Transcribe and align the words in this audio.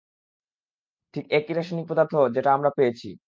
ঠিক 1.13 1.25
একই 1.31 1.53
রাসায়নিক 1.53 1.87
পদার্থ 1.89 2.13
যেটা 2.35 2.49
আমরা 2.53 2.69
পেয়েছি। 2.77 3.07